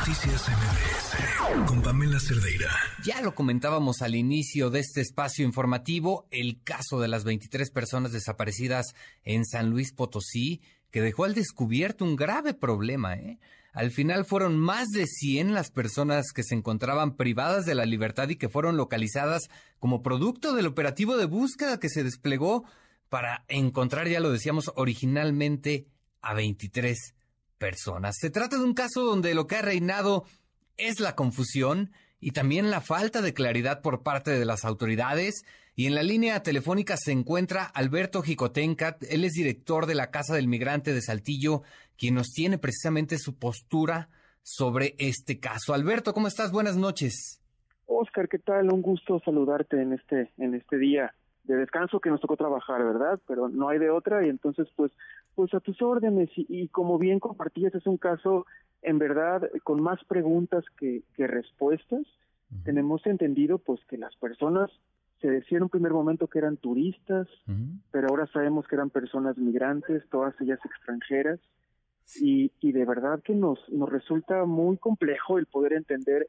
[0.00, 2.70] Noticias MBS con Pamela Cerdeira.
[3.04, 8.10] Ya lo comentábamos al inicio de este espacio informativo, el caso de las 23 personas
[8.10, 8.94] desaparecidas
[9.24, 13.14] en San Luis Potosí, que dejó al descubierto un grave problema.
[13.16, 13.40] ¿eh?
[13.74, 18.30] Al final fueron más de 100 las personas que se encontraban privadas de la libertad
[18.30, 22.64] y que fueron localizadas como producto del operativo de búsqueda que se desplegó
[23.10, 25.88] para encontrar, ya lo decíamos originalmente,
[26.22, 27.14] a 23
[27.60, 28.16] personas.
[28.18, 30.24] Se trata de un caso donde lo que ha reinado
[30.78, 35.44] es la confusión y también la falta de claridad por parte de las autoridades.
[35.76, 40.34] Y en la línea telefónica se encuentra Alberto Jicotencat, él es director de la Casa
[40.34, 41.62] del Migrante de Saltillo,
[41.96, 44.08] quien nos tiene precisamente su postura
[44.42, 45.74] sobre este caso.
[45.74, 46.50] Alberto, ¿cómo estás?
[46.50, 47.40] Buenas noches.
[47.86, 48.72] Oscar, ¿qué tal?
[48.72, 53.20] Un gusto saludarte en este, en este día de descanso que nos tocó trabajar, ¿verdad?
[53.26, 54.92] Pero no hay de otra y entonces pues
[55.40, 56.28] pues a tus órdenes.
[56.36, 58.44] Y, como bien compartías es un caso
[58.82, 62.02] en verdad con más preguntas que, que respuestas.
[62.62, 64.70] Tenemos entendido pues que las personas
[65.22, 67.26] se decía en un primer momento que eran turistas,
[67.90, 71.40] pero ahora sabemos que eran personas migrantes, todas ellas extranjeras,
[72.20, 76.26] y, y de verdad que nos, nos resulta muy complejo el poder entender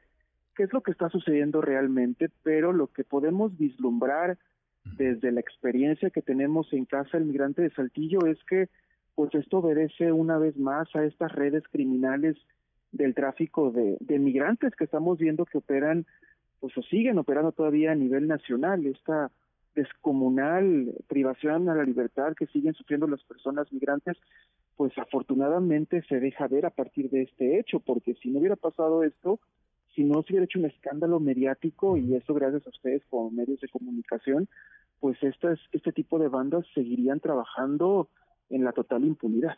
[0.55, 4.37] qué es lo que está sucediendo realmente, pero lo que podemos vislumbrar
[4.85, 8.69] desde la experiencia que tenemos en Casa el Migrante de Saltillo es que
[9.15, 12.37] pues esto obedece una vez más a estas redes criminales
[12.91, 16.05] del tráfico de, migrantes que estamos viendo que operan
[16.59, 18.85] pues o siguen operando todavía a nivel nacional.
[18.85, 19.31] Esta
[19.73, 24.17] descomunal privación a la libertad que siguen sufriendo las personas migrantes
[24.75, 29.03] pues afortunadamente se deja ver a partir de este hecho porque si no hubiera pasado
[29.03, 29.39] esto
[29.95, 33.59] si no se hubiera hecho un escándalo mediático y eso gracias a ustedes como medios
[33.59, 34.47] de comunicación,
[34.99, 38.07] pues estas, este tipo de bandas seguirían trabajando
[38.51, 39.57] en la total impunidad.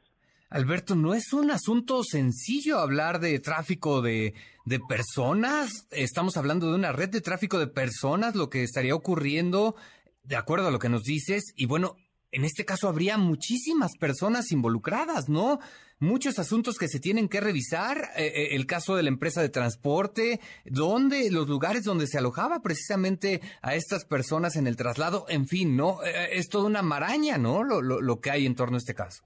[0.50, 5.88] Alberto, no es un asunto sencillo hablar de tráfico de, de, personas.
[5.90, 9.76] Estamos hablando de una red de tráfico de personas, lo que estaría ocurriendo,
[10.24, 11.54] de acuerdo a lo que nos dices.
[11.56, 11.96] Y bueno,
[12.34, 15.60] en este caso habría muchísimas personas involucradas, ¿no?
[16.04, 19.48] Muchos asuntos que se tienen que revisar, eh, eh, el caso de la empresa de
[19.48, 25.48] transporte, donde los lugares donde se alojaba precisamente a estas personas en el traslado, en
[25.48, 26.04] fin, ¿no?
[26.04, 27.64] Eh, es toda una maraña, ¿no?
[27.64, 29.24] Lo, lo, lo, que hay en torno a este caso.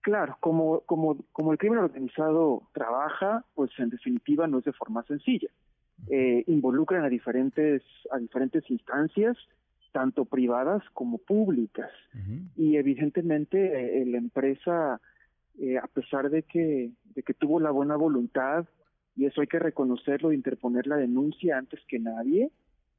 [0.00, 5.02] Claro, como, como, como el crimen organizado trabaja, pues en definitiva no es de forma
[5.02, 5.48] sencilla.
[6.08, 7.82] Eh, involucran a diferentes,
[8.12, 9.36] a diferentes instancias,
[9.92, 11.90] tanto privadas como públicas.
[12.56, 15.00] Y evidentemente eh, la empresa,
[15.60, 18.66] eh, a pesar de que, de que tuvo la buena voluntad,
[19.16, 22.50] y eso hay que reconocerlo, interponer la denuncia antes que nadie,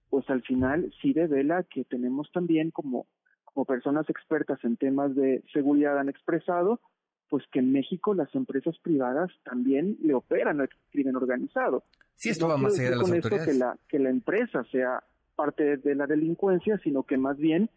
[0.09, 3.05] pues al final sí devela que tenemos también como,
[3.45, 6.81] como personas expertas en temas de seguridad han expresado,
[7.29, 11.83] pues que en México las empresas privadas también le operan al crimen organizado.
[12.15, 13.47] Sí, esto va más allá de las autoridades.
[13.47, 15.03] que la, que la empresa sea
[15.35, 17.69] parte de la delincuencia, sino que más bien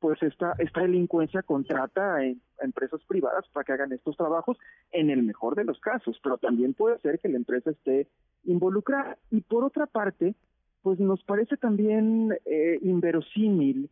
[0.00, 2.22] pues esta, esta delincuencia contrata a,
[2.60, 4.58] empresas privadas para que hagan estos trabajos
[4.90, 8.08] en el mejor de los casos, pero también puede ser que la empresa esté
[8.44, 9.16] involucrada.
[9.30, 10.34] Y por otra parte,
[10.82, 13.90] pues nos parece también eh, inverosímil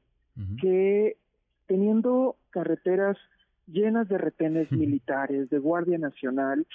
[0.60, 1.16] que
[1.66, 3.16] teniendo carreteras
[3.66, 6.66] llenas de retenes militares, de Guardia Nacional,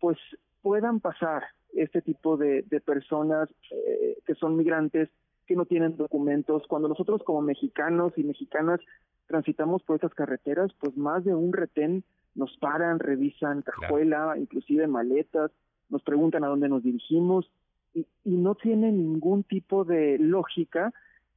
[0.00, 0.18] pues
[0.62, 1.44] puedan pasar
[1.74, 5.08] este tipo de, de personas eh, que son migrantes
[5.50, 6.62] que no tienen documentos.
[6.68, 8.78] Cuando nosotros como mexicanos y mexicanas
[9.26, 12.04] transitamos por estas carreteras, pues más de un retén
[12.36, 15.50] nos paran, revisan cajuela, inclusive maletas,
[15.88, 17.50] nos preguntan a dónde nos dirigimos
[17.92, 20.92] y, y no tiene ningún tipo de lógica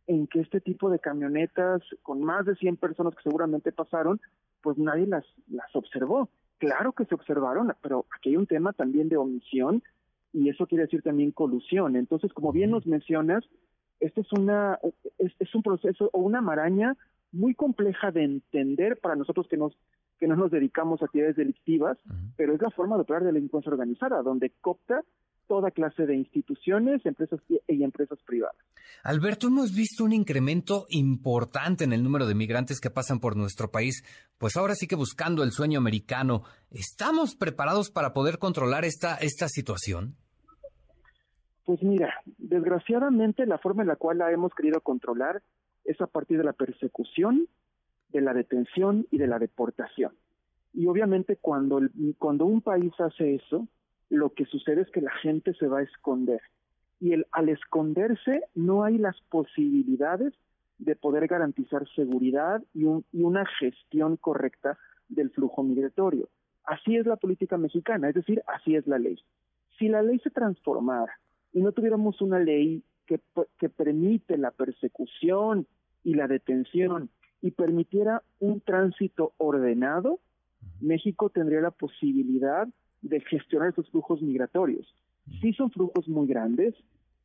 [0.06, 4.22] en que este tipo de camionetas con más de 100 personas que seguramente pasaron,
[4.62, 6.30] pues nadie las, las observó.
[6.59, 9.81] Claro que se observaron, pero aquí hay un tema también de omisión
[10.34, 11.95] y eso quiere decir también colusión.
[11.95, 13.44] Entonces, como bien nos mencionas,
[14.03, 14.80] este es una
[15.18, 16.96] es, un proceso o una maraña
[17.31, 19.74] muy compleja de entender para nosotros que nos
[20.19, 21.97] que no nos dedicamos a actividades delictivas,
[22.38, 25.02] pero es la forma de operar de la delincuencia organizada, donde copta
[25.48, 28.56] toda clase de instituciones, empresas y empresas privadas.
[29.04, 33.69] Alberto, hemos visto un incremento importante en el número de migrantes que pasan por nuestro
[33.69, 34.04] país,
[34.38, 39.50] pues ahora sí que buscando el sueño americano, ¿estamos preparados para poder controlar esta, esta
[39.50, 40.16] situación?
[41.65, 45.42] Pues mira, desgraciadamente la forma en la cual la hemos querido controlar
[45.86, 47.48] es a partir de la persecución,
[48.10, 50.13] de la detención y de la deportación.
[50.74, 51.80] Y obviamente cuando,
[52.18, 53.68] cuando un país hace eso,
[54.10, 56.42] lo que sucede es que la gente se va a esconder.
[57.00, 60.33] Y el, al esconderse no hay las posibilidades
[60.80, 64.77] de poder garantizar seguridad y, un, y una gestión correcta
[65.07, 66.27] del flujo migratorio.
[66.65, 69.19] Así es la política mexicana, es decir, así es la ley
[69.77, 71.13] Si la ley se transformara
[71.53, 73.19] y no tuviéramos una ley que,
[73.59, 75.67] que permite la persecución
[76.03, 77.09] y la detención
[77.41, 80.19] y permitiera un tránsito ordenado,
[80.81, 82.67] México tendría la posibilidad
[83.01, 84.95] de gestionar esos flujos migratorios.
[85.41, 86.73] Sí son flujos muy grandes,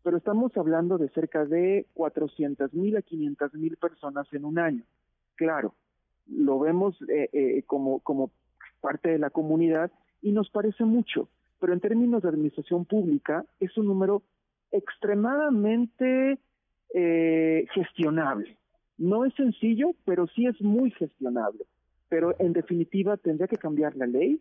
[0.03, 4.85] pero estamos hablando de cerca de 400 mil a 500 mil personas en un año.
[5.37, 5.75] Claro,
[6.27, 8.31] lo vemos eh, eh, como, como
[8.81, 9.91] parte de la comunidad
[10.21, 11.29] y nos parece mucho,
[11.61, 14.23] pero en términos de administración pública es un número
[14.71, 16.39] extremadamente
[16.95, 18.57] eh, gestionable.
[18.97, 21.65] No es sencillo, pero sí es muy gestionable.
[22.09, 24.41] Pero en definitiva tendría que cambiar la ley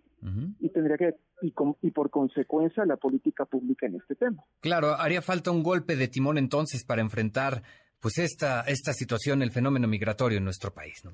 [0.59, 4.43] y tendría que y, y por consecuencia la política pública en este tema.
[4.61, 7.61] Claro, haría falta un golpe de timón entonces para enfrentar
[7.99, 11.11] pues esta esta situación, el fenómeno migratorio en nuestro país, ¿no?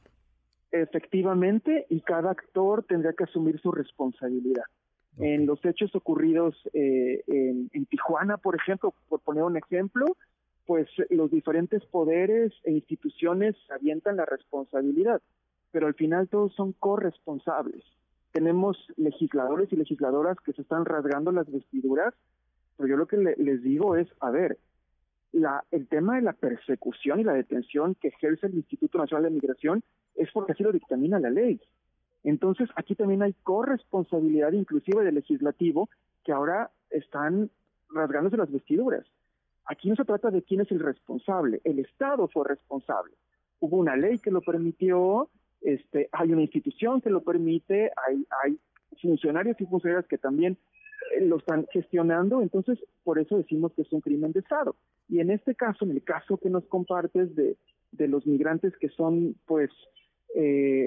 [0.71, 4.63] Efectivamente, y cada actor tendría que asumir su responsabilidad.
[5.19, 10.18] En los hechos ocurridos eh, en, en, Tijuana, por ejemplo, por poner un ejemplo,
[10.65, 15.21] pues los diferentes poderes e instituciones avientan la responsabilidad,
[15.71, 17.83] pero al final todos son corresponsables.
[18.31, 22.16] Tenemos legisladores y legisladoras que se están rasgando las vestiduras,
[22.77, 24.57] pero yo lo que les digo es, a ver,
[25.31, 29.31] la, el tema de la persecución y la detención que ejerce el Instituto Nacional de
[29.31, 29.83] Migración
[30.16, 31.59] es porque así lo dictamina la ley.
[32.23, 35.89] Entonces, aquí también hay corresponsabilidad inclusive del legislativo
[36.23, 37.49] que ahora están
[37.89, 39.05] rasgándose las vestiduras.
[39.65, 43.13] Aquí no se trata de quién es el responsable, el Estado fue responsable.
[43.59, 45.29] Hubo una ley que lo permitió,
[45.61, 48.59] este, hay una institución que lo permite, hay, hay
[49.01, 50.57] funcionarios y funcionarias que también
[51.15, 54.75] eh, lo están gestionando, entonces por eso decimos que es un crimen de Estado.
[55.07, 57.55] Y en este caso, en el caso que nos compartes de,
[57.93, 59.69] de los migrantes que son pues
[60.35, 60.82] eh,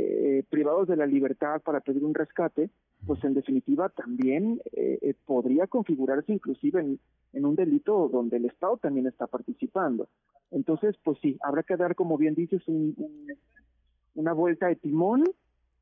[0.67, 2.71] privados de la libertad para pedir un rescate,
[3.07, 8.77] pues en definitiva también eh, eh, podría configurarse inclusive en, un delito donde el Estado
[8.77, 10.09] también está participando.
[10.51, 12.63] Entonces, pues sí, habrá que dar, como bien dices,
[14.15, 15.23] una vuelta de timón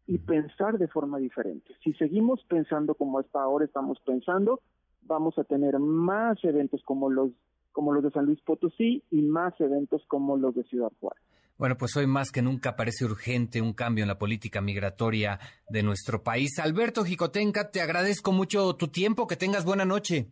[0.07, 1.73] y pensar de forma diferente.
[1.83, 4.61] Si seguimos pensando como hasta ahora estamos pensando,
[5.01, 7.31] vamos a tener más eventos como los
[7.73, 11.25] como los de San Luis Potosí y más eventos como los de Ciudad Juárez.
[11.57, 15.83] Bueno, pues hoy más que nunca parece urgente un cambio en la política migratoria de
[15.83, 16.59] nuestro país.
[16.59, 20.29] Alberto Jicotenca, te agradezco mucho tu tiempo, que tengas buena noche.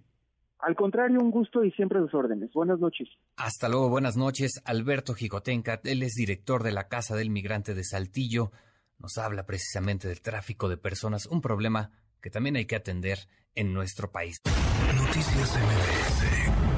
[0.59, 2.53] Al contrario, un gusto y siempre a sus órdenes.
[2.53, 3.09] Buenas noches.
[3.37, 4.61] Hasta luego, buenas noches.
[4.65, 8.53] Alberto Jicotenca, él es director de la Casa del Migrante de Saltillo.
[8.99, 11.91] Nos habla precisamente del tráfico de personas, un problema
[12.21, 13.19] que también hay que atender
[13.55, 14.41] en nuestro país.
[14.95, 16.72] Noticias MBS